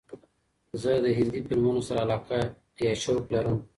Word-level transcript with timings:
زه 0.81 0.91
د 1.05 1.07
هندې 1.17 1.39
فیلمونو 1.47 1.81
سره 1.87 1.99
علاقه 2.05 2.39
یا 2.85 2.91
شوق 3.03 3.25
لرم. 3.33 3.57